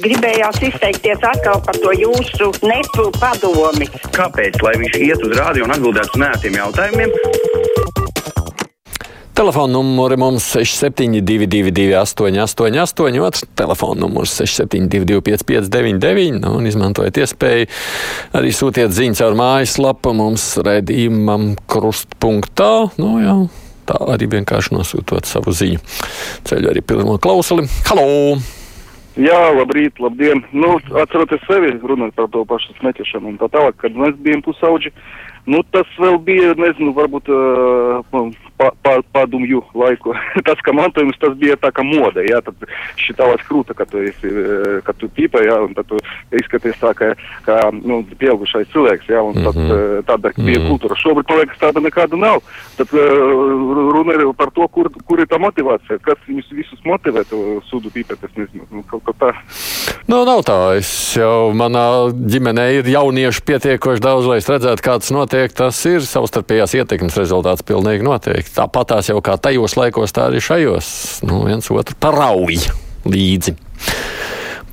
Gribējās 0.00 0.56
izteikties 0.64 1.24
atkal 1.26 1.60
par 1.66 1.76
to 1.82 1.92
jūsu 1.92 2.48
nepu 2.64 3.10
padomi. 3.18 3.88
Kāpēc? 4.14 4.60
Lai 4.64 4.76
viņš 4.80 4.98
iet 5.02 5.24
uz 5.26 5.34
rādio 5.36 5.66
un 5.66 5.74
atbildētu 5.74 6.16
uz 6.16 6.22
nētiem 6.22 6.56
jautājumiem. 6.60 7.12
Telefona 9.32 9.72
numuri 9.72 10.16
mums 10.20 10.44
6722, 10.54 11.96
888, 11.96 13.20
otrs 13.24 13.44
telefona 13.56 14.04
numurs 14.04 14.36
672, 14.36 15.22
559, 15.24 16.36
nu, 16.44 16.54
un 16.60 16.68
izmantojiet 16.68 17.22
iespēju 17.24 17.68
arī 18.38 18.52
sūtiet 18.52 18.92
ziņas 18.92 19.24
ar 19.24 19.36
mājaslapu 19.40 20.12
mums 20.16 20.46
redījumam 20.60 21.54
krustpunktā. 21.64 22.72
Nu, 23.00 23.16
jā. 23.24 23.36
Tā 23.88 23.98
arī 24.14 24.28
vienkārši 24.36 24.76
nosūtot 24.76 25.26
savu 25.26 25.56
ziņu. 25.56 25.80
Ceļu 26.48 26.70
arī 26.70 26.84
pirmo 26.86 27.16
klausuli. 27.20 27.66
Halo! 27.88 28.61
Jā, 29.20 29.40
labrīt, 29.52 29.98
labdien. 30.00 30.40
Nu, 30.56 30.78
atceroties 31.02 31.42
sevi, 31.44 31.74
runājot 31.84 32.14
par 32.16 32.30
to 32.32 32.46
pašu 32.48 32.72
smēķēšanu 32.78 33.34
un 33.34 33.40
tā 33.42 33.50
tālāk, 33.52 33.76
kad 33.82 33.98
mēs 33.98 34.16
bijām 34.24 34.40
pusauģi. 34.46 34.94
Nu, 35.46 35.58
tas 35.74 35.88
vēl 35.98 36.20
bija, 36.22 36.52
nezinu, 36.54 36.92
varbūt 36.94 37.30
uh, 37.34 38.34
pa, 38.62 38.70
pa, 38.82 38.92
padomju 39.12 39.62
laiku. 39.74 40.14
tas, 40.46 40.60
ka 40.62 40.74
mantojums, 40.76 41.18
tas 41.18 41.34
bija 41.38 41.56
tā 41.58 41.72
kā 41.74 41.82
moda, 41.86 42.22
jā, 42.22 42.38
tad 42.46 42.62
šitālās 43.00 43.42
krūta, 43.48 43.74
kad 43.74 43.90
tu 43.90 44.02
esi, 44.06 44.30
kad 44.86 44.98
tu 45.00 45.08
pīpa, 45.10 45.42
jā, 45.42 45.56
un 45.66 45.74
tad 45.74 45.88
tu 45.90 45.98
izskaties 46.38 46.78
tā, 46.78 46.92
kā, 46.98 47.10
kā 47.46 47.58
nu, 47.74 48.02
pieaugušais 48.20 48.70
cilvēks, 48.70 49.10
jā, 49.10 49.22
un 49.22 49.34
tad, 49.40 49.58
mm 49.58 49.70
-hmm. 49.70 50.04
tāda 50.06 50.32
bija 50.36 50.58
mm 50.58 50.62
-hmm. 50.62 50.70
kultūra. 50.70 51.00
Šobrīd, 51.02 51.28
man 51.28 51.38
liekas, 51.38 51.58
tāda 51.58 51.80
nekāda 51.80 52.16
nav. 52.16 52.38
Tad 52.76 52.88
runa 53.94 54.12
ir 54.14 54.22
par 54.36 54.50
to, 54.50 54.68
kur, 54.68 54.90
kur 55.06 55.20
ir 55.20 55.26
tā 55.26 55.38
motivācija, 55.38 55.98
kas 55.98 56.18
viņus 56.28 56.52
visus 56.52 56.80
motivē 56.84 57.24
to 57.30 57.60
sudu 57.70 57.88
pīpēt, 57.90 58.24
es 58.24 58.36
nezinu, 58.36 58.64
nu, 58.70 58.84
kaut 58.90 59.02
kā 59.04 59.12
tā. 59.18 59.32
Nu, 60.06 60.24
nav 60.24 60.42
tā, 60.42 60.76
es 60.76 61.16
jau 61.16 61.52
manā 61.54 62.12
ģimenē 62.12 62.72
ir 62.78 62.86
jaunieši 62.86 63.42
pietiekoši 63.42 64.00
daudz, 64.00 64.26
lai 64.26 64.36
es 64.36 64.48
redzētu, 64.48 64.82
kā 64.82 64.98
tas 64.98 65.10
notiek, 65.32 65.52
tas 65.56 65.78
ir 65.88 66.04
savstarpējās 66.04 66.74
ietekmes 66.76 67.16
rezultāts 67.16 67.64
pilnīgi 67.64 68.04
noteikti. 68.04 68.52
Tāpat 68.52 68.90
tās 68.92 69.08
jau 69.08 69.20
kā 69.24 69.38
tajos 69.40 69.78
laikos, 69.80 70.12
tā 70.12 70.28
arī 70.28 70.42
šajos. 70.44 70.88
Nu, 71.24 71.46
viens 71.46 71.70
otru 71.72 71.96
parauj 71.96 72.58
līdzi. 73.08 73.54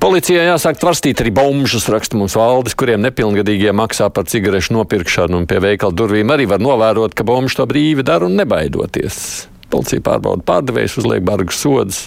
Policijai 0.00 0.46
jāsāk 0.46 0.76
tvarstīt 0.80 1.20
arī 1.20 1.32
bomžus, 1.32 1.88
raksta 1.92 2.16
mums 2.16 2.36
valdes, 2.36 2.76
kuriem 2.76 3.00
nepilngadīgie 3.04 3.72
maksā 3.76 4.10
par 4.12 4.28
cigarešu 4.28 4.76
nopirkšanu, 4.76 5.40
un 5.40 5.48
pie 5.48 5.60
veikala 5.64 5.96
durvīm 5.96 6.32
arī 6.32 6.46
var 6.48 6.60
novērot, 6.60 7.16
ka 7.16 7.24
bomži 7.24 7.56
to 7.56 7.66
brīvi 7.68 8.04
dara 8.04 8.28
un 8.28 8.36
nebaidoties. 8.40 9.48
Policija 9.72 10.04
pārbauda 10.04 10.44
pārdevējus, 10.44 10.98
uzliek 11.00 11.24
bargus 11.24 11.60
sodus 11.62 12.06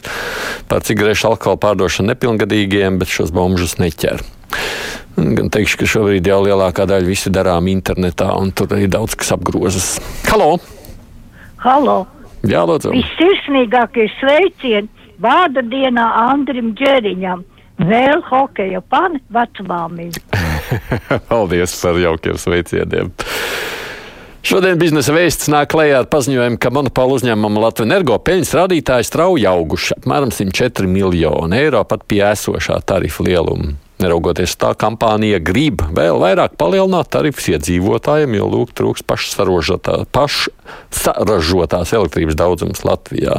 par 0.69 0.85
cigarešu 0.85 1.31
alkoholu 1.31 1.61
pārdošanu 1.63 2.13
nepilngadīgiem, 2.13 3.01
bet 3.01 3.13
šos 3.13 3.33
bomžus 3.33 3.79
neķer. 3.81 4.25
Gan 5.13 5.51
teikšu, 5.53 5.77
ka 5.81 5.89
šobrīd 5.89 6.25
jau 6.25 6.39
lielākā 6.41 6.87
daļa 6.89 7.05
visu 7.05 7.29
darām 7.33 7.67
internetā, 7.69 8.31
un 8.39 8.49
tur 8.55 8.71
arī 8.73 8.87
daudz 8.89 9.13
kas 9.19 9.35
apgrozas. 9.35 9.95
Halo! 10.25 10.57
Halo! 11.61 11.99
Jā, 12.49 12.63
lūdzu! 12.67 12.91
Vissirsnīgākie 12.95 14.09
sveicieni 14.17 14.89
vārda 15.21 15.61
dienā 15.63 16.07
Andrim 16.25 16.73
Džeriņam. 16.79 17.45
Vēl 17.83 18.21
hokeja 18.27 18.81
pani 18.89 19.21
vecmāmiņa. 19.33 20.41
Paldies 21.29 21.77
par 21.81 22.01
jaukiem 22.01 22.39
sveicieniem! 22.41 23.13
Šodien 24.43 24.75
biznesa 24.75 25.13
vēsts 25.15 25.47
nāk 25.47 25.69
klajā 25.71 26.01
ar 26.01 26.09
paziņojumu, 26.11 26.57
ka 26.59 26.67
monopola 26.73 27.15
uzņēmuma 27.15 27.61
Latvijas 27.63 27.87
energo 27.87 28.17
peļņas 28.27 28.51
rādītāji 28.59 29.07
strauji 29.07 29.47
auguši 29.47 29.95
apmēram 30.01 30.33
104 30.35 30.89
miljonu 30.91 31.55
eiro 31.55 31.85
pat 31.87 32.03
pie 32.11 32.19
esošā 32.27 32.81
tarifa 32.83 33.23
lieluma. 33.23 33.77
Neraugoties 34.03 34.55
tā, 34.59 34.73
kampānija 34.79 35.39
grib 35.43 35.83
vēl 35.95 36.19
vairāk 36.19 36.57
palielināt 36.59 37.07
tarifus 37.13 37.47
iedzīvotājiem, 37.53 38.35
jo 38.39 38.45
lūk, 38.51 38.73
trūks 38.75 39.03
pašsaražotās 39.07 41.93
elektrības 41.95 42.35
daudzums 42.39 42.83
Latvijā. 42.87 43.35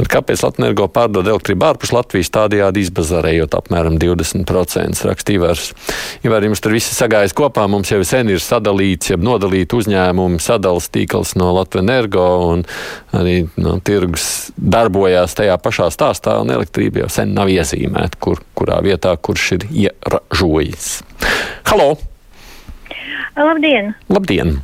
Un 0.00 0.06
kāpēc 0.08 0.40
Latvijas 0.46 0.86
pārdod 0.94 1.28
elektrību 1.28 1.66
ārpus 1.68 1.90
Latvijas, 1.92 2.30
tādējādi 2.32 2.86
izbazarējot 2.86 3.52
apmēram 3.58 3.98
20% 4.00 5.04
rakstīvārs. 5.04 5.66
Ja 6.24 6.32
arī 6.38 6.48
mums 6.48 6.62
tur 6.64 6.72
viss 6.72 6.94
sagājas 6.96 7.36
kopā, 7.36 7.66
mums 7.68 7.92
jau 7.92 8.00
sen 8.08 8.32
ir 8.32 8.40
sadalīts, 8.40 9.12
jeb 9.12 9.26
nodalīts 9.26 9.76
uzņēmumu 9.76 10.40
sadalas 10.40 10.88
tīkls 10.94 11.34
no 11.36 11.50
Latvijas 11.58 11.84
energo 11.84 12.24
un 12.48 12.64
arī 13.16 13.42
no 13.60 13.76
tirgus 13.84 14.24
darbojās 14.56 15.36
tajā 15.36 15.60
pašā 15.60 15.90
stāstā, 15.92 16.38
un 16.40 16.54
elektrība 16.56 17.04
jau 17.04 17.12
sen 17.20 17.36
nav 17.36 17.52
iezīmēta, 17.52 18.16
kur, 18.24 18.40
kurā 18.56 18.80
vietā, 18.86 19.12
kurš 19.20 19.52
ir 19.58 19.68
ieražojis. 19.84 20.92
Halo! 21.68 21.92
Labdien! 23.36 23.94
Labdien! 24.08 24.60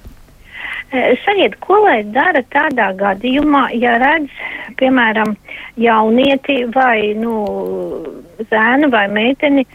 Sakiet, 0.90 1.56
ko 1.60 1.80
lai 1.82 2.02
dara 2.14 2.42
tādā 2.54 2.92
gadījumā, 2.96 3.64
ja 3.74 3.96
redz, 3.98 4.30
piemēram, 4.78 5.34
jaunieti 5.82 6.62
vai, 6.74 7.12
nu, 7.18 7.34
zēnu 8.50 8.90
vai 8.92 9.06
meiteni 9.10 9.66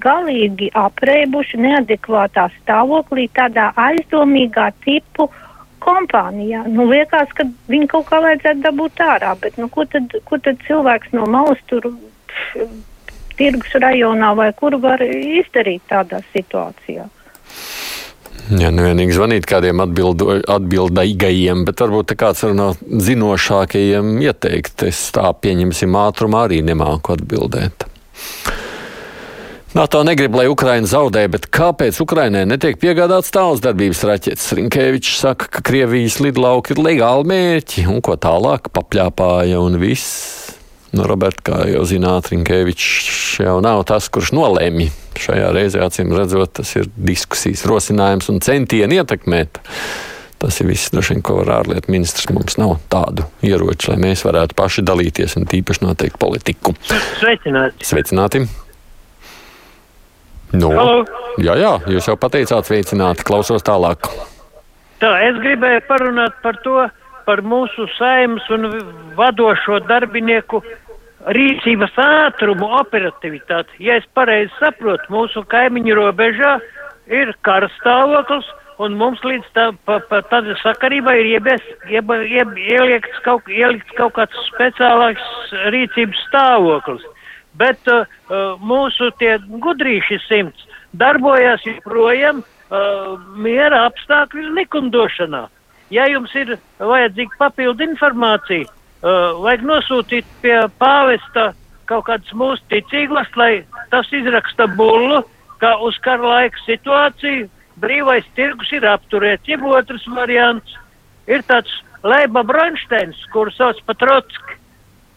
galīgi 0.00 0.70
aprēbuši 0.74 1.60
neadekvātā 1.60 2.48
stāvoklī 2.56 3.28
tādā 3.36 3.70
aizdomīgā 3.76 4.70
tipu 4.86 5.28
kompānijā. 5.84 6.64
Nu, 6.72 6.88
liekas, 6.88 7.30
ka 7.36 7.46
viņi 7.70 7.90
kaut 7.92 8.08
kā 8.08 8.22
vajadzētu 8.24 8.64
dabūt 8.64 9.04
ārā, 9.04 9.34
bet, 9.40 9.60
nu, 9.60 9.68
ko 9.68 9.84
tad, 9.84 10.16
ko 10.24 10.40
tad 10.40 10.64
cilvēks 10.66 11.12
no 11.12 11.28
malas 11.30 11.60
tur 11.68 11.92
tirgus 13.36 13.76
rajonā 13.84 14.32
vai 14.38 14.50
kur 14.56 14.78
var 14.80 15.04
izdarīt 15.04 15.84
tādā 15.92 16.22
situācijā? 16.32 17.06
Jā, 18.44 18.68
nevienīgi 18.68 19.14
zvanīt 19.16 19.46
kādiem 19.48 19.80
atbildo, 19.80 20.34
atbildīgajiem, 20.52 21.62
bet 21.64 21.80
varbūt 21.80 22.12
kāds 22.20 22.44
no 22.52 22.74
zinošākajiem 22.76 24.18
ieteikt. 24.20 24.84
Es 24.90 25.06
tā 25.16 25.30
pieņemsim 25.32 25.96
ātrumā 25.96 26.44
arī 26.50 26.60
nemāku 26.66 27.16
atbildēt. 27.16 27.88
NATO 29.74 30.04
negrib, 30.06 30.36
lai 30.38 30.44
Ukraina 30.46 30.86
zaudē, 30.86 31.24
bet 31.32 31.48
kāpēc 31.50 31.96
Ukrainai 32.04 32.44
netiek 32.46 32.76
piegādāts 32.78 33.32
tāls 33.34 33.64
darbības 33.64 34.04
raķetes? 34.06 34.52
Rinkēvičs 34.60 35.16
saka, 35.24 35.48
ka 35.50 35.64
Krievijas 35.66 36.20
lidlauki 36.22 36.76
ir 36.76 36.84
legāli 36.84 37.26
mērķi, 37.32 37.88
un 37.90 38.04
ko 38.04 38.14
tālāk 38.14 38.70
papļāpāja 38.76 39.64
un 39.64 39.80
viss. 39.80 40.43
Nu, 40.94 41.08
Roberts, 41.10 41.42
kā 41.42 41.64
jau 41.66 41.82
zināt, 41.88 42.28
Rinkēvičs 42.30 43.40
jau 43.42 43.58
nav 43.64 43.82
tas, 43.88 44.06
kurš 44.14 44.30
nolēma. 44.36 44.86
Šajā 45.18 45.48
reizē, 45.54 45.82
acīm 45.82 46.12
redzot, 46.14 46.52
tas 46.60 46.70
ir 46.78 46.86
diskusijas 46.94 47.64
rosinājums 47.66 48.30
un 48.30 48.38
centieni 48.44 49.00
ietekmēt. 49.00 49.58
Tas 50.42 50.58
ir 50.60 50.68
viss, 50.68 50.92
droši 50.92 51.14
vien, 51.14 51.22
ko 51.24 51.38
var 51.40 51.50
ārlietu 51.56 51.90
ministrs. 51.90 52.28
Mums 52.34 52.58
nav 52.60 52.76
tādu 52.92 53.26
ieroču, 53.46 53.90
lai 53.90 53.98
mēs 54.04 54.22
varētu 54.26 54.54
paši 54.58 54.84
dalīties 54.86 55.38
un 55.40 55.48
tīpaši 55.50 55.86
noteikt 55.86 56.20
politiku. 56.20 56.74
Sveicināti! 57.18 57.86
Sveicināti! 57.88 58.44
No. 60.54 60.70
Halo. 60.76 61.00
Jā, 61.42 61.56
jā, 61.58 61.72
jūs 61.90 62.06
jau 62.06 62.14
pateicāt, 62.20 62.68
sveicināti. 62.68 63.26
Klausos 63.26 63.64
tālāk. 63.66 64.06
Tā, 65.02 65.10
es 65.26 65.40
gribēju 65.42 65.82
parunāt 65.88 66.36
par 66.44 66.60
to, 66.62 66.84
par 67.26 67.42
mūsu 67.42 67.88
saimnes 67.96 68.46
un 68.54 68.68
vadošo 69.18 69.80
darbinieku 69.88 70.62
rīcības 71.32 71.96
ātrumu, 72.00 72.68
operativitāti. 72.80 73.78
Ja 73.86 73.98
es 74.00 74.06
pareizi 74.16 74.52
saprotu, 74.58 75.08
mūsu 75.12 75.44
kaimiņu 75.48 75.96
robežā 75.96 76.58
ir 77.08 77.32
karstāvoklis, 77.46 78.46
un 78.82 78.96
mums 78.98 79.22
līdz 79.24 79.48
tā, 79.56 79.68
pa, 79.86 80.00
pa 80.10 80.20
tāda 80.30 80.56
sakarībā 80.62 81.14
ir 81.20 81.30
iebies, 81.36 81.64
ieb, 81.88 82.10
ieb, 82.28 82.54
ielikts, 82.58 83.20
kaut, 83.26 83.48
ielikts 83.48 83.96
kaut 83.98 84.16
kāds 84.18 84.46
speciālāks 84.50 85.54
rīcības 85.74 86.24
stāvoklis. 86.28 87.04
Bet 87.54 87.86
uh, 87.86 88.02
uh 88.34 88.58
mūsu 88.58 89.12
tie 89.20 89.36
gudrīši 89.38 90.18
simts 90.26 90.66
darbojas 90.92 91.62
joprojām 91.66 92.42
uh, 92.42 93.14
miera 93.38 93.84
apstākļu 93.88 94.50
likumdošanā. 94.58 95.46
Ja 95.94 96.08
jums 96.10 96.34
ir 96.34 96.56
vajadzīga 96.80 97.38
papildu 97.38 97.84
informācija, 97.86 98.66
uh, 99.04 99.36
vajag 99.44 99.66
nosūtīt 99.68 100.28
pie 100.42 100.56
pāvesta 100.80 101.52
kaut 101.88 102.06
kādus 102.08 102.32
mūsu 102.32 102.62
ticīgos, 102.72 103.28
lai 103.36 103.64
tas 103.92 104.08
izraksta 104.12 104.66
bullu, 104.78 105.22
ka 105.60 105.76
uz 105.84 105.98
kara 106.04 106.24
laika 106.24 106.64
situāciju 106.64 107.48
brīvais 107.80 108.26
tirgus 108.36 108.72
ir 108.72 108.86
apturēts. 108.88 109.48
Jeb 109.48 109.64
otrs 109.68 110.06
variants 110.16 110.76
ir 111.28 111.44
tāds 111.48 111.72
Leiba 112.04 112.42
Bronsteins, 112.44 113.16
kuru 113.32 113.52
sauc 113.56 113.78
par 113.86 113.96
Trotski. 113.96 114.58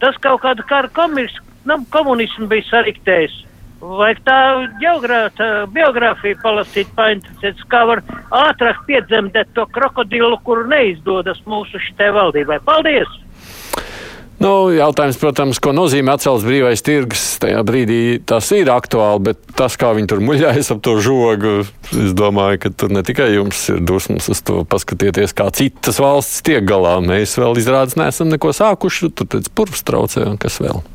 Tas 0.00 0.16
kaut 0.24 0.40
kādu 0.44 0.64
kara 0.68 0.88
nu, 1.68 1.76
komunismu 1.90 2.46
bija 2.48 2.64
sariktējis. 2.70 3.44
Vajag 3.78 4.20
tā 4.26 4.38
biogrāfiju 5.70 6.38
palasīt, 6.42 6.88
painteresēties, 6.96 7.66
kā 7.70 7.84
var 7.86 8.02
ātrāk 8.34 8.80
piedzemdēt 8.88 9.52
to 9.54 9.66
krokodilu, 9.70 10.38
kuru 10.42 10.66
neizdodas 10.66 11.38
mūsu 11.46 11.78
šitai 11.78 12.10
valdībai. 12.16 12.58
Paldies! 12.66 13.27
Nu, 14.38 14.68
jautājums, 14.70 15.16
protams, 15.18 15.58
ko 15.58 15.72
nozīmē 15.74 16.14
atcelts 16.14 16.44
brīvais 16.46 16.82
tirgus. 16.86 17.24
Tajā 17.42 17.58
brīdī 17.66 18.20
tas 18.22 18.46
ir 18.54 18.70
aktuāli, 18.70 19.24
bet 19.30 19.40
tas, 19.58 19.74
kā 19.80 19.90
viņi 19.96 20.10
tur 20.12 20.22
muļājas 20.22 20.70
ap 20.74 20.82
to 20.86 20.94
žogu, 21.02 21.54
es 21.90 22.14
domāju, 22.18 22.60
ka 22.62 22.70
tur 22.70 22.94
ne 22.94 23.02
tikai 23.06 23.32
jums 23.34 23.64
ir 23.74 23.82
dusmas 23.82 24.30
uz 24.30 24.42
to 24.46 24.62
paskatieties, 24.70 25.34
kā 25.34 25.48
citas 25.58 25.98
valsts 26.02 26.44
tiek 26.46 26.62
galā. 26.68 27.00
Mēs 27.02 27.34
vēl 27.40 27.58
izrādās 27.58 27.98
neesam 27.98 28.30
neko 28.30 28.54
sākuši, 28.54 29.10
tur 29.18 29.30
pēc 29.34 29.50
purvs 29.58 29.82
traucē 29.90 30.28
un 30.30 30.38
kas 30.38 30.62
vēl. 30.62 30.86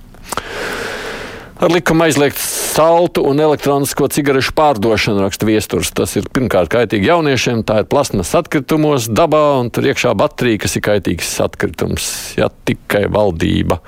Ar 1.63 1.71
likumu 1.71 2.04
aizliegt 2.04 2.36
saltu 2.44 3.21
un 3.24 3.39
elektronisko 3.39 4.10
cigarešu 4.12 4.51
pārdošanu, 4.57 5.21
raksta 5.24 5.48
viesturs. 5.48 5.94
Tas 5.95 6.12
ir 6.19 6.25
pirmkārt 6.36 6.68
kaitīgi 6.74 7.07
jauniešiem, 7.07 7.62
tā 7.63 7.77
ir 7.80 7.88
plasmas 7.88 8.33
atkritumos, 8.36 9.07
dabā 9.07 9.62
un 9.62 9.69
tur 9.71 9.88
iekšā 9.88 10.12
baterija, 10.19 10.60
kas 10.65 10.75
ir 10.75 10.83
kaitīgs 10.83 11.31
atkritums. 11.45 12.10
Ja 12.36 12.50
tikai 12.51 13.06
valdība 13.07 13.80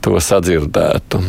to 0.00 0.16
sadzirdētu. 0.16 1.20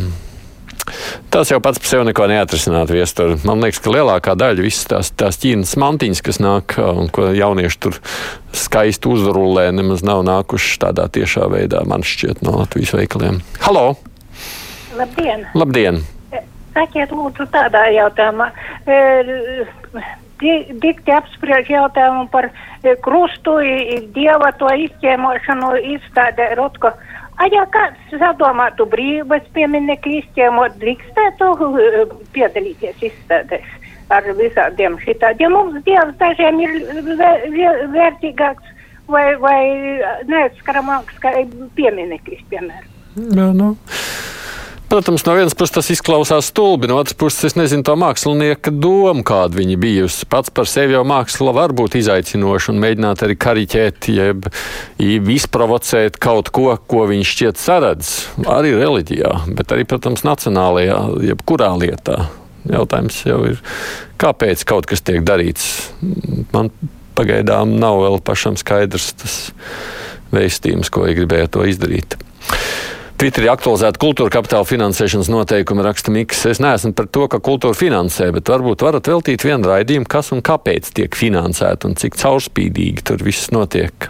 Tas 1.28 1.52
jau 1.52 1.60
pats 1.60 1.82
par 1.82 1.92
sevi 1.92 2.08
neko 2.08 2.24
neatrisinātu 2.32 2.96
viesturi. 2.96 3.36
Man 3.44 3.60
liekas, 3.60 3.82
ka 3.84 3.92
lielākā 3.92 4.38
daļa 4.40 4.64
visas 4.64 4.88
tās, 4.88 5.12
tās 5.12 5.36
ķīnas 5.44 5.76
mantiņas, 5.76 6.22
kas 6.24 6.40
nāk 6.40 6.78
un 6.80 7.12
ko 7.12 7.34
jaunieši 7.36 7.82
tur 7.84 8.00
skaisti 8.56 9.12
uzrullē, 9.12 9.68
nemaz 9.76 10.00
nav 10.08 10.24
nākušas 10.24 10.80
tādā 10.88 11.10
tiešā 11.12 11.52
veidā, 11.52 11.84
man 11.84 12.00
šķiet, 12.00 12.40
no 12.48 12.62
Latvijas 12.62 12.96
veikaliem. 12.96 13.44
Halo! 13.60 13.90
Labdien! 15.00 15.46
Labdien! 15.56 16.02
Sakiet, 16.74 17.12
lūdzu, 17.14 17.46
tādā 17.54 17.86
jautājumā. 17.94 18.50
E, 18.86 18.98
Dikti 20.40 21.12
apspriež 21.12 21.68
jautājumu 21.68 22.28
par 22.32 22.46
e, 22.48 22.94
krustu, 23.04 23.58
dieva 24.14 24.52
to 24.60 24.70
izķēmošanu 24.86 25.72
izstādē 25.96 26.52
Rotko. 26.60 26.92
A, 27.40 27.48
ja 27.52 27.64
kāds 27.72 28.14
sadomātu 28.14 28.86
brīvības 28.92 29.48
pieminekļu 29.56 30.20
izķēmot, 30.20 30.78
drīkstētu 30.80 31.50
e, 31.68 32.04
piedalīties 32.36 33.04
izstādēs 33.10 33.76
ar 34.12 34.28
visādiem 34.38 34.96
šitādiem. 35.04 35.56
Mums 35.56 35.80
dievs 35.86 36.16
dažiem 36.20 36.60
ir 36.64 36.78
vērtīgāks 37.96 38.72
vai, 39.10 39.26
vai 39.42 39.60
neatskaramāks 40.30 41.20
kā 41.24 41.34
piemineklis, 41.76 42.44
piemēram. 42.52 42.88
Jā, 43.16 43.50
nu. 43.56 43.74
Protams, 44.90 45.22
no 45.22 45.36
vienas 45.38 45.54
puses 45.54 45.70
tas 45.70 45.88
izklausās 45.94 46.48
stulbi, 46.50 46.88
no 46.90 46.96
otras 46.98 47.14
puses 47.14 47.44
es 47.46 47.54
nezinu 47.54 47.84
to 47.86 47.94
mākslinieka 47.94 48.72
domu, 48.74 49.22
kāda 49.22 49.60
viņa 49.60 49.76
bijusi. 49.78 50.26
Pats 50.26 50.50
par 50.50 50.66
sevi 50.66 50.96
jau 50.96 51.04
māksla 51.06 51.52
var 51.54 51.70
būt 51.78 51.94
izaicinoša 52.00 52.72
un 52.72 52.80
mēģināt 52.82 53.22
arī 53.22 53.36
kariķēt, 53.38 54.08
jeb 54.10 54.48
izprovocēt 55.36 56.18
kaut 56.18 56.50
ko, 56.50 56.72
ko 56.90 57.04
viņš 57.06 57.34
šķiet 57.36 57.62
saredz, 57.62 58.10
arī 58.50 58.74
reliģijā, 58.80 59.30
bet 59.54 59.70
arī, 59.76 59.86
protams, 59.86 60.26
nacionālajā, 60.26 60.98
jebkurā 61.28 61.70
lietā. 61.78 62.24
Jautājums 62.66 63.22
jau 63.30 63.38
ir, 63.46 63.62
kāpēc 64.18 64.66
kaut 64.66 64.90
kas 64.90 65.06
tiek 65.06 65.22
darīts. 65.22 65.70
Man 66.50 66.74
pagaidām 67.14 67.78
nav 67.78 68.02
vēl 68.02 68.18
pašam 68.26 68.58
skaidrs 68.58 69.12
tas 69.22 69.38
veistījums, 70.34 70.90
ko 70.90 71.06
ir 71.06 71.22
gribēja 71.22 71.54
to 71.54 71.62
izdarīt. 71.70 72.18
Twitterī 73.20 73.50
aktualizēta 73.52 74.00
kultūra 74.00 74.32
kapitāla 74.32 74.64
finansēšanas 74.64 75.28
noteikuma 75.28 75.82
raksta 75.84 76.08
Miks. 76.08 76.38
Es 76.48 76.56
neesmu 76.56 76.94
par 76.96 77.04
to, 77.12 77.26
ka 77.28 77.36
kultūra 77.44 77.76
finansē, 77.76 78.30
bet 78.32 78.48
varbūt 78.48 78.80
varat 78.80 79.10
veltīt 79.12 79.42
vienu 79.44 79.68
raidījumu, 79.68 80.08
kas 80.08 80.30
un 80.32 80.40
kāpēc 80.40 80.88
tiek 80.96 81.18
finansēta 81.20 81.84
un 81.84 81.98
cik 82.00 82.16
caurspīdīgi 82.16 83.04
tur 83.04 83.20
viss 83.20 83.50
notiek. 83.52 84.06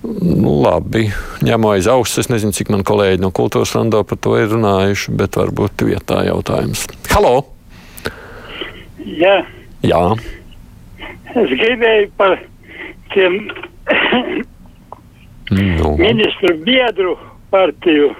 Nu, 0.00 0.54
labi, 0.64 1.10
ņemu 1.44 1.74
aiz 1.74 1.90
auss. 1.92 2.16
Es 2.22 2.30
nezinu, 2.32 2.56
cik 2.56 2.72
man 2.72 2.86
kolēģi 2.88 3.20
no 3.20 3.28
kultūras 3.36 3.74
rando 3.76 4.00
par 4.08 4.20
to 4.24 4.38
ir 4.40 4.48
runājuši, 4.48 5.12
bet 5.20 5.36
varbūt 5.36 5.84
vietā 5.90 6.22
jautājums. 6.24 6.86
Halo! 7.12 7.34
Jā. 9.04 9.42
Jā. 9.84 10.00
Es 11.36 11.52
gribēju 11.52 12.08
par 12.16 12.40
tiem 13.12 13.42
Nu. 15.50 15.96
ministru 15.98 16.54
biedru 16.64 17.16
partiju. 17.50 18.12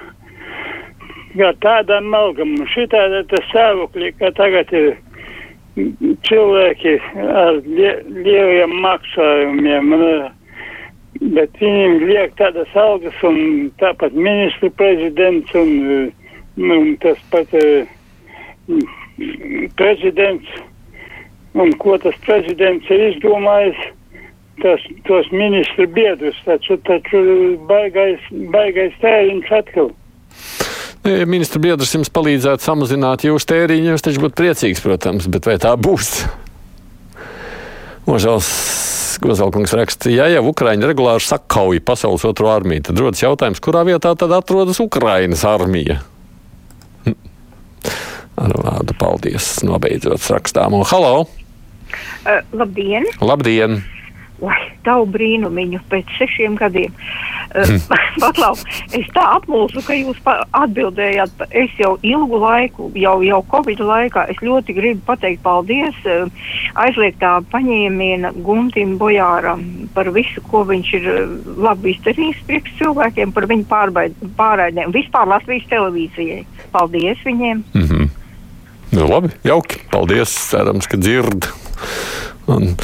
Kā 1.38 1.52
tādam 1.62 2.08
malgam, 2.10 2.56
šitāda 2.72 3.22
tas 3.30 3.44
stāvoklī, 3.52 4.10
ka 4.18 4.32
tagad 4.34 4.72
ir 4.74 4.88
cilvēki 6.26 6.96
ar 7.30 7.60
lie, 7.68 7.92
lieliem 8.24 8.74
maksājumiem, 8.82 9.94
bet 11.36 11.60
viņiem 11.62 11.94
liek 12.10 12.34
tādas 12.40 12.74
algas 12.74 13.22
un 13.22 13.70
tāpat 13.78 14.16
ministru 14.18 14.72
prezidents 14.74 15.54
un, 15.54 16.10
un 16.58 16.90
tas 17.04 17.22
pat 17.30 17.54
prezidents 19.78 20.50
un 21.54 21.72
ko 21.78 21.96
tas 22.02 22.18
prezidents 22.26 22.90
ir 22.90 23.06
izdomājis 23.12 23.80
tas, 24.62 24.84
tos 25.08 25.30
ministru 25.34 25.86
biedrus, 25.90 26.36
taču, 26.46 26.76
taču 26.86 27.22
baigais, 27.70 28.22
baigais 28.52 28.94
tēriņš 29.02 29.56
atkal. 29.60 29.90
Ja 31.06 31.24
ministra 31.24 31.62
biedrs 31.62 31.94
jums 31.96 32.12
palīdzētu 32.12 32.64
samazināt 32.64 33.24
jūsu 33.24 33.48
tēriņu, 33.54 33.94
jūs 33.94 34.04
taču 34.04 34.20
būtu 34.20 34.36
priecīgs, 34.36 34.82
protams, 34.84 35.30
bet 35.32 35.48
vai 35.48 35.56
tā 35.62 35.72
būs? 35.80 36.10
Ožals 38.10 38.50
Gozelkungs 39.20 39.72
raksta, 39.76 40.08
ja 40.12 40.26
jau 40.32 40.46
Ukraiņa 40.48 40.88
regulāri 40.88 41.24
sakauja 41.24 41.82
pasaules 41.84 42.24
otro 42.28 42.48
armiju, 42.52 42.86
tad 42.88 43.00
rodas 43.00 43.20
jautājums, 43.24 43.60
kurā 43.64 43.82
vietā 43.88 44.14
tad 44.16 44.32
atrodas 44.32 44.80
Ukrainas 44.80 45.44
armija? 45.48 46.00
Ar 48.40 48.54
vārdu 48.56 48.96
paldies, 48.96 49.58
nobeidzot 49.64 50.24
rakstāmo. 50.32 50.80
Halo! 50.88 51.26
Uh, 52.24 52.40
labdien! 52.56 53.08
Labdien! 53.20 53.80
Lai 54.40 54.60
tavu 54.86 55.06
brīnumiņu 55.12 55.82
pēc 55.90 56.16
sešiem 56.18 56.58
gadiem. 56.60 56.94
Uh, 57.50 57.80
Paklau, 58.22 58.52
es 58.94 59.08
tā 59.10 59.24
apmulsu, 59.34 59.80
ka 59.82 59.90
jūs 59.90 60.20
atbildējāt. 60.54 61.40
Es 61.50 61.72
jau 61.80 61.96
ilgu 62.06 62.38
laiku, 62.38 62.86
jau, 62.94 63.16
jau 63.26 63.40
Covid 63.50 63.82
laikā, 63.82 64.22
es 64.30 64.38
ļoti 64.38 64.76
gribu 64.76 65.02
pateikt 65.08 65.42
paldies 65.42 65.98
uh, 66.06 66.30
aizliegtā 66.78 67.32
paņēmiena 67.50 68.30
Guntim 68.46 68.94
Bojāram 69.02 69.64
par 69.96 70.12
visu, 70.14 70.44
ko 70.46 70.62
viņš 70.68 70.92
ir 71.00 71.10
labi 71.58 71.96
izdarījis 71.96 72.46
priekš 72.46 72.78
cilvēkiem, 72.84 73.34
par 73.34 73.50
viņu 73.50 73.66
pārraidēm, 73.66 74.94
vispār 74.94 75.26
Latvijas 75.34 75.66
televīzijai. 75.74 76.44
Paldies 76.70 77.26
viņiem! 77.26 77.66
Mm 77.74 77.82
-hmm. 77.90 78.10
Nu, 78.90 79.06
labi, 79.06 79.30
jauki. 79.46 79.78
Paldies. 79.90 80.32
Cerams, 80.50 80.86
ka 80.90 80.98
dzird. 80.98 81.46
Un 82.50 82.74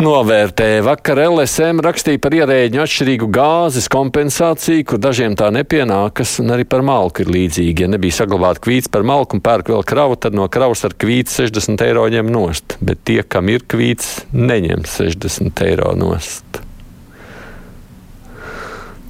novērtē. 0.00 0.80
Vakar 0.84 1.18
LSM 1.26 1.82
rakstīja 1.84 2.20
par 2.22 2.34
ierēģiņu 2.36 2.80
atšķirīgu 2.82 3.28
gāzes 3.34 3.88
kompensāciju, 3.92 4.86
kur 4.88 5.00
dažiem 5.02 5.36
tā 5.38 5.50
nepienākas, 5.54 6.38
un 6.42 6.54
arī 6.54 6.64
par 6.68 6.84
malku 6.86 7.24
ir 7.24 7.32
līdzīgi. 7.34 7.84
Ja 7.84 7.90
nebija 7.92 8.16
saglabāta 8.20 8.62
kvīts 8.64 8.90
par 8.92 9.04
malku 9.06 9.36
un 9.36 9.44
pērk 9.44 9.72
vēl 9.74 9.84
kravu, 9.88 10.16
tad 10.20 10.36
no 10.36 10.46
kravas 10.52 10.86
ar 10.88 10.96
kvītu 10.96 11.32
60 11.34 11.84
eiro 11.86 12.06
ņem 12.12 12.30
nost. 12.32 12.78
Bet 12.84 13.04
tie, 13.08 13.20
kam 13.22 13.50
ir 13.52 13.66
kvīts, 13.68 14.24
neņem 14.32 14.86
60 14.88 15.64
eiro 15.68 15.92
nost. 16.00 16.62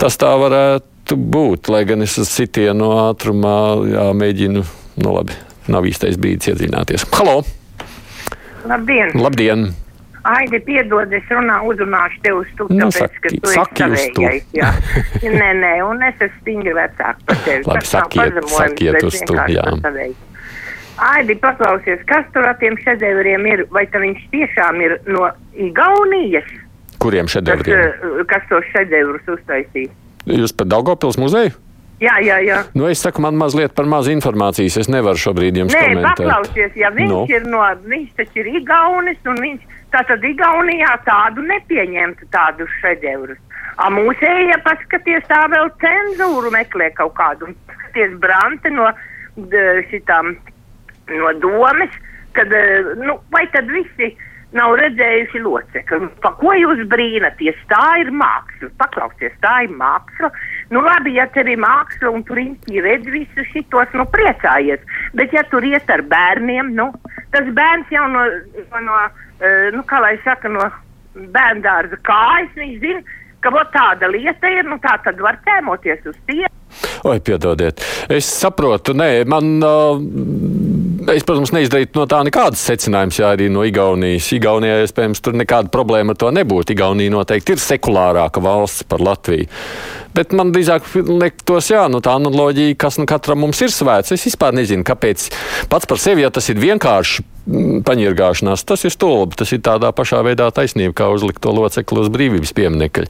Tas 0.00 0.16
tā 0.18 0.32
varētu 0.40 1.18
būt, 1.18 1.70
lai 1.70 1.84
gan 1.88 2.02
es 2.02 2.16
uz 2.18 2.32
sitienu 2.32 2.90
ātrumā 3.04 3.58
jāmēģinu, 3.92 4.64
nu 5.04 5.14
labi, 5.14 5.38
nav 5.70 5.86
īstais 5.86 6.18
brīdis 6.18 6.54
iedziļināties. 6.54 7.06
Halo! 7.14 7.38
Labdien! 8.66 9.14
Labdien! 9.16 9.70
Aidi, 10.24 10.58
piedod, 10.60 11.12
es 11.16 11.22
runā, 11.32 11.60
uzrunāšu 11.64 12.18
tev 12.22 12.40
uz 12.42 12.46
tu, 12.56 12.66
Nu, 12.70 12.90
saki- 12.92 13.38
tu 13.40 13.46
saki 13.48 13.84
uz 13.84 14.00
jā. 14.52 14.70
nē, 15.22 15.50
nē, 15.62 15.70
un 15.88 16.02
es 16.02 16.14
esmu 16.20 16.40
stingri 16.42 16.74
vecāka 16.76 17.16
par 17.26 17.36
tevi. 17.44 17.62
Labi, 17.64 17.78
Tas 17.80 17.88
sakiet- 17.94 18.42
sakiet 18.50 19.02
uz 19.02 19.14
vienkārši 19.14 19.54
jā. 19.56 20.14
Aidi, 21.00 21.34
paklausies, 21.40 22.02
kas 22.06 22.26
tur 22.34 22.44
ar 22.44 22.54
tiem 22.60 22.76
šedevriem 22.84 23.46
ir, 23.48 23.64
vai 23.72 23.86
tā 23.86 24.02
viņš 24.02 24.20
tiešām 24.34 24.82
ir 24.84 24.98
no 25.08 25.30
Igaunijas, 25.56 26.44
Kuriem 27.00 27.24
kas, 27.24 27.32
šedevriem? 27.38 27.78
eh, 27.78 28.24
kas 28.28 28.42
tos 28.50 28.64
šedevrus 28.76 29.24
uztaisīja? 29.26 29.88
Jūs 30.26 30.52
par 30.54 30.66
Daugopils 30.66 31.16
muzeju? 31.16 31.54
Jā, 32.00 32.16
jā, 32.24 32.36
jā. 32.44 32.58
Nu, 32.74 32.86
es 32.88 33.00
saku, 33.00 33.20
man 33.20 33.34
mazliet 33.36 33.74
par 33.74 33.84
maz 33.84 34.06
informācijas. 34.08 34.76
Es 34.80 34.88
nevaru 34.88 35.16
šobrīd 35.20 35.52
jums 35.56 35.72
Nē, 35.74 35.80
komentēt. 35.88 36.16
paklausies, 36.16 36.76
ja 36.76 36.88
viņš 36.90 37.08
Nu. 37.08 37.26
nu. 37.26 37.26
ir 37.28 37.42
no, 37.46 37.58
viņš 37.60 38.08
taču 38.16 38.36
ir 38.40 38.46
Igaunis, 38.60 39.18
un 39.26 39.36
viņš 39.36 39.60
tātad 39.94 40.24
Igaunijā 40.24 40.94
tādu 41.06 41.44
nepieņemtu 41.46 42.28
tādus 42.34 42.72
šedevrus. 42.80 43.38
A 43.80 43.88
mūsējie 43.92 44.56
paskaties 44.64 45.24
tā 45.30 45.44
vēl 45.52 45.70
cenzūru 45.82 46.50
meklē 46.52 46.90
kaut 46.98 47.14
kādu, 47.18 47.52
paskaties 47.70 48.16
Brante 48.22 48.72
no 48.74 48.90
šitām, 49.90 50.34
no 51.08 51.32
domes, 51.40 51.94
kad, 52.36 52.52
eh, 52.52 52.94
nu, 52.96 53.20
vai 53.30 53.46
tad 53.54 53.70
visi 53.70 54.16
nav 54.52 54.74
redzējuši 54.80 55.40
locekli. 55.44 56.08
Pa 56.22 56.32
ko 56.40 56.52
jūs 56.58 56.82
brīnaties? 56.90 57.58
Tā 57.70 58.00
ir 58.02 58.10
māksla. 58.10 58.70
Paklausieties, 58.82 59.36
tā 59.44 59.64
ir 59.66 59.74
māksla. 59.78 60.30
Nu, 60.70 60.82
labi, 60.82 61.14
ja 61.14 61.26
tev 61.34 61.48
ir 61.48 61.60
māksla 61.62 62.10
un 62.10 62.24
tur 62.26 62.40
īsti 62.42 62.82
redz 62.82 63.06
visu 63.14 63.46
šitos, 63.52 63.94
nu, 63.94 64.06
priecājies. 64.10 64.82
Bet, 65.14 65.32
ja 65.32 65.44
tur 65.50 65.66
iet 65.66 65.90
ar 65.90 66.02
bērniem, 66.02 66.74
nu, 66.74 66.90
tas 67.34 67.46
bērns 67.54 67.94
jau 67.94 68.08
no, 68.10 68.26
no, 68.72 68.80
no 68.88 68.98
nu, 69.74 69.82
kā 69.88 70.00
lai 70.02 70.16
saka, 70.24 70.50
no 70.52 70.68
bērnu 71.14 71.64
dārza 71.64 71.98
kājas, 72.06 72.52
viņš 72.58 72.78
zina, 72.82 73.18
ka 73.40 73.52
tāda 73.72 74.10
lieta 74.12 74.52
ir, 74.52 74.66
nu, 74.68 74.78
tā 74.82 74.96
tad 75.04 75.20
var 75.20 75.40
tēmoties 75.46 76.06
uz 76.12 76.16
tiem. 76.28 76.48
Oi, 77.04 77.18
piedodiet. 77.24 77.80
Es 78.12 78.28
saprotu, 78.28 78.94
nē, 78.94 79.24
man. 79.28 79.56
Uh, 79.64 81.14
es, 81.14 81.24
protams, 81.26 81.52
neizdarītu 81.56 81.98
no 81.98 82.04
tā 82.10 82.20
nekādas 82.26 82.62
secinājumus, 82.68 83.18
ja 83.22 83.32
arī 83.34 83.48
no 83.52 83.64
Igaunijas. 83.66 84.28
Igaunijā, 84.36 84.82
iespējams, 84.84 85.22
tur 85.24 85.38
nekāda 85.40 85.72
problēma 85.72 86.14
ar 86.14 86.20
to 86.20 86.30
nebūtu. 86.36 86.76
Igaunija 86.76 87.14
noteikti 87.14 87.56
ir 87.56 87.64
sekulārāka 87.64 88.42
valsts 88.44 88.86
par 88.90 89.02
Latviju. 89.02 89.48
Bet 90.14 90.34
man 90.36 90.52
drīzāk 90.54 90.86
liktos, 91.08 91.70
jā, 91.72 91.86
nu, 91.90 92.02
tā 92.04 92.16
analoģija, 92.18 92.76
kas 92.80 93.00
nu 93.00 93.08
katram 93.10 93.44
mums 93.46 93.60
ir 93.64 93.72
svēts. 93.74 94.12
Es 94.14 94.26
vispār 94.28 94.54
nezinu, 94.58 94.86
kāpēc 94.86 95.28
pats 95.72 95.88
par 95.90 96.02
sevi, 96.02 96.26
ja 96.26 96.32
tas 96.34 96.50
ir 96.52 96.60
vienkārši 96.60 97.24
paņirgāšanās, 97.46 98.64
tas 98.68 98.84
ir 98.84 98.94
stulbi. 98.94 99.38
Tas 99.40 99.52
ir 99.54 99.62
tādā 99.64 99.92
pašā 99.96 100.22
veidā 100.26 100.48
taisnība, 100.54 100.94
kā 101.00 101.08
uzlikt 101.14 101.42
to 101.44 101.52
locekli 101.54 102.02
uz 102.02 102.10
brīvības 102.12 102.54
pieminiekļa. 102.56 103.06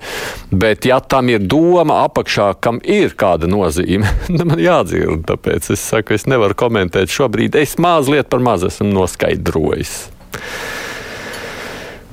Bet, 0.50 0.86
ja 0.88 1.00
tam 1.00 1.32
ir 1.32 1.42
doma 1.42 2.02
apakšā, 2.06 2.52
kam 2.62 2.80
ir 2.84 3.16
kāda 3.18 3.50
nozīme, 3.50 4.08
tad 4.28 4.46
man 4.46 4.62
jādzird. 4.62 5.26
Tāpēc 5.30 5.72
es 5.74 5.84
saku, 5.92 6.16
es 6.18 6.28
nevaru 6.30 6.58
komentēt 6.58 7.12
šobrīd. 7.12 7.58
Es 7.60 7.76
mazliet 7.80 8.30
par 8.32 8.44
maz 8.44 8.66
esmu 8.68 8.90
noskaidrojis. 8.94 9.96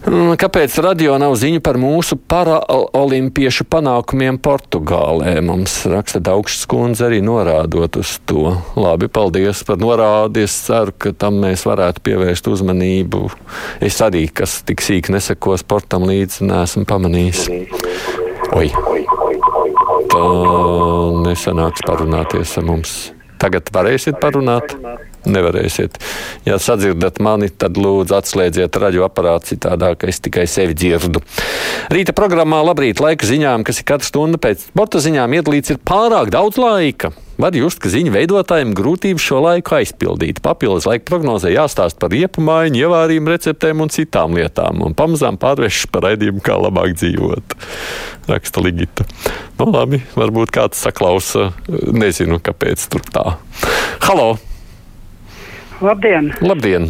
Mm, 0.07 0.37
kāpēc 0.39 0.71
radio 0.79 1.17
nav 1.19 1.33
ziņu 1.35 1.59
par 1.59 1.75
mūsu 1.81 2.15
paraolimpiešu 2.31 3.65
panākumiem 3.67 4.37
Portugālē? 4.39 5.33
Mums 5.43 5.73
raksta 5.91 6.21
Daugšs 6.23 6.61
kundze 6.71 7.09
arī 7.09 7.19
norādot 7.25 7.99
uz 7.99 8.13
to. 8.29 8.53
Labi, 8.79 9.09
paldies 9.11 9.65
par 9.67 9.81
norādi. 9.81 10.45
Es 10.47 10.55
ceru, 10.69 10.95
ka 10.95 11.11
tam 11.11 11.41
mēs 11.43 11.65
varētu 11.67 12.05
pievērst 12.07 12.47
uzmanību. 12.47 13.25
Es 13.83 13.99
arī, 14.05 14.29
kas 14.31 14.61
tik 14.67 14.85
sīk 14.85 15.11
neseko 15.11 15.57
sportam 15.59 16.07
līdzi, 16.07 16.47
neesmu 16.53 16.87
pamanījis. 16.87 17.43
Oi! 18.55 18.71
Tā 20.07 20.23
nesanāks 21.27 21.83
parunāties 21.83 22.55
ar 22.55 22.71
mums. 22.71 22.97
Tagad 23.43 23.67
varēsiet 23.75 24.23
parunāt? 24.23 24.71
Nevarēsiet. 25.27 25.99
Ja 26.47 26.57
sadzirdat 26.61 27.19
mani, 27.23 27.49
tad 27.51 27.77
lūdzu 27.79 28.15
atslēdziet 28.17 28.79
radioaparātu 28.79 29.53
citādā, 29.53 29.91
ka 29.99 30.07
es 30.07 30.21
tikai 30.23 30.47
sevi 30.49 30.77
dzirdu. 30.77 31.21
Rīta 31.93 32.15
programmā 32.15 32.61
Labrīt 32.63 33.01
laika 33.03 33.27
ziņām, 33.27 33.67
kas 33.67 33.81
ir 33.81 33.87
katra 33.91 34.07
stunda 34.07 34.39
pēc 34.41 34.69
sporta 34.69 35.03
ziņām, 35.03 35.37
iedalīts 35.39 35.75
ir 35.75 35.81
pārāk 35.83 36.31
daudz 36.33 36.59
laika. 36.61 37.11
Var 37.37 37.53
just, 37.53 37.77
ka 37.77 37.91
ziņu 37.93 38.15
veidotājiem 38.15 38.71
grūtības 38.77 39.21
šo 39.21 39.43
laiku 39.43 39.75
aizpildīt. 39.77 40.39
Papildus 40.41 40.87
laika 40.89 41.05
prognozē 41.05 41.51
jāstāsta 41.53 42.01
par 42.01 42.09
riepu 42.09 42.41
maiņu, 42.41 42.79
ievārījumu 42.81 43.29
receptēm 43.29 43.83
un 43.85 43.93
citām 43.93 44.33
lietām, 44.39 44.81
un 44.81 44.97
pamazām 44.97 45.37
pārvēršas 45.37 45.91
par 45.93 46.07
raidījumu, 46.07 46.41
kā 46.41 46.57
labāk 46.57 46.97
dzīvot. 46.97 47.57
Raksta 48.31 48.65
Ligita. 48.65 49.05
Nu, 49.61 49.69
labi, 49.69 50.01
varbūt 50.17 50.55
kāds 50.57 50.81
saklausa, 50.81 51.51
nezinu, 51.69 52.41
kāpēc 52.41 52.89
tur 52.89 53.05
tā. 53.13 53.37
Halo! 54.09 54.33
Labdien! 55.83 56.33
Labdien! 56.41 56.87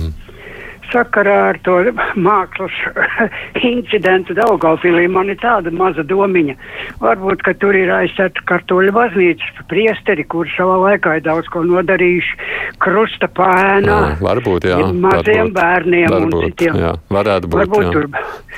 Sakarā 0.87 1.49
ar 1.49 1.57
to 1.65 1.73
mākslas 2.15 2.75
incidentu 3.73 4.31
Daugaupilī 4.37 5.03
man 5.11 5.27
ir 5.33 5.35
tāda 5.41 5.73
maza 5.75 6.05
domiņa. 6.07 6.55
Varbūt, 7.01 7.43
ka 7.43 7.51
tur 7.59 7.75
ir 7.75 7.91
aizsēta 7.91 8.45
kartuļu 8.47 8.93
baznīcas 8.95 9.65
priesteri, 9.67 10.23
kur 10.31 10.47
savā 10.53 10.77
laikā 10.85 11.17
ir 11.19 11.25
daudz 11.25 11.49
ko 11.51 11.65
nodarījuši 11.67 12.77
krusta 12.79 13.27
pēnā. 13.27 13.97
Jā, 14.05 14.13
varbūt, 14.23 14.69
jā. 14.71 14.79
Maziem 14.93 15.49
varbūt, 15.49 15.57
bērniem 15.59 16.07
varbūt, 16.13 16.37
un 16.37 16.47
citiem. 16.47 16.79
Jā, 16.85 16.93
varētu 17.19 17.51
būt. 17.51 17.59
Varbūt 17.65 17.89
jā. 17.89 17.91
tur. 17.97 18.09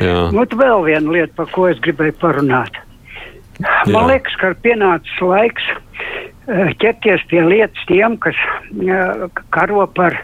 Jā. 0.05 0.21
Nu, 0.35 0.45
vēl 0.61 0.85
viena 0.91 1.17
lieta, 1.17 1.33
par 1.41 1.49
ko 1.55 1.65
es 1.71 1.81
gribēju 1.81 2.19
parunāt. 2.21 2.77
Man 3.59 3.91
Jā. 3.91 4.05
liekas, 4.13 4.35
ka 4.39 4.53
ir 4.53 4.59
pienācis 4.63 5.17
laiks 5.19 5.65
ķerties 6.81 7.23
pie 7.29 7.41
lietas 7.45 7.85
tiem, 7.89 8.17
kas 8.21 8.37
eh, 8.73 9.25
karo 9.53 9.85
par 9.95 10.15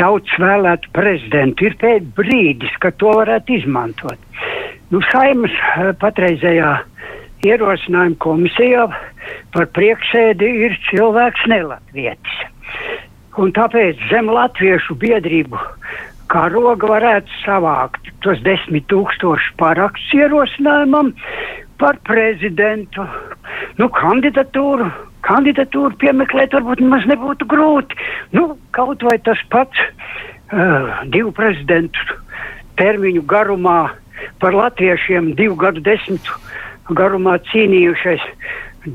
tautas 0.00 0.40
vēlētu 0.40 0.92
prezidentu. 0.96 1.68
Ir 1.68 1.76
pēc 1.80 2.08
brīdis, 2.16 2.74
kad 2.82 2.96
to 3.02 3.12
varētu 3.20 3.58
izmantot. 3.58 4.18
Nu, 4.92 5.02
Saimas 5.10 5.52
eh, 5.52 5.92
patreizējā 6.00 6.72
ierosinājuma 7.46 8.18
komisijā 8.22 8.86
par 9.54 9.68
priekšsēdi 9.76 10.48
ir 10.66 10.78
cilvēks 10.88 11.44
nelatvietis. 11.50 12.38
Un 13.38 13.52
tāpēc 13.54 14.00
zem 14.10 14.30
latviešu 14.32 14.96
biedrību 14.98 15.60
karoga 16.32 16.88
varētu 16.90 17.36
savākt 17.44 18.08
tos 18.24 18.40
desmit 18.44 18.88
tūkstošus 18.90 19.54
parakstus 19.60 20.16
ierosinājumam 20.18 21.12
par 21.78 22.00
prezidentu. 22.08 23.06
Nu, 23.78 23.86
kandidatūru, 23.94 24.88
kandidatūru 25.28 25.96
piemeklēt 26.00 26.56
varbūt 26.56 26.82
nemaz 26.84 27.06
nebūtu 27.10 27.48
grūti. 27.50 27.98
Nu, 28.36 28.50
kaut 28.76 29.04
vai 29.06 29.18
tas 29.24 29.40
pats 29.52 29.84
uh, 29.84 31.04
divu 31.12 31.32
prezidentu 31.36 32.18
termiņu 32.80 33.24
garumā 33.28 33.80
par 34.42 34.56
latviešiem 34.56 35.34
divu 35.38 35.58
gadu 35.60 35.82
desmitu 35.84 36.40
garumā 36.96 37.36
cīnījušies 37.50 38.24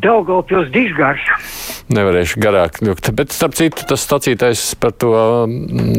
Daugavpils 0.01 0.71
dižgars. 0.73 1.21
Nevarēšu 1.93 2.39
garāk 2.41 2.79
ļukt. 2.81 3.11
Bet, 3.13 3.33
starp 3.35 3.57
citu, 3.57 3.85
tas 3.89 4.05
sacītais 4.07 4.63
par 4.79 4.95
to 4.95 5.11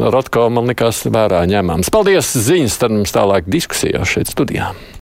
Rotko 0.01 0.49
man 0.51 0.73
likās 0.73 1.05
vērā 1.07 1.45
ņemams. 1.51 1.93
Paldies! 1.95 2.33
Ziņas 2.49 2.81
tad 2.81 2.97
mums 2.97 3.15
tālāk 3.15 3.47
diskusijā 3.47 4.03
šeit 4.09 4.33
studijā. 4.33 4.73